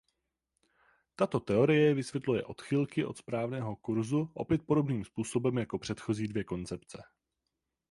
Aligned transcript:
Tato 1.15 1.39
teorie 1.39 1.93
vysvětluje 1.93 2.43
odchylky 2.43 3.05
od 3.05 3.17
správného 3.17 3.75
kurzu 3.75 4.31
opět 4.33 4.65
podobným 4.65 5.03
způsobem 5.05 5.57
jako 5.57 5.79
předchozí 5.79 6.27
dvě 6.27 6.43
koncepce. 6.43 7.03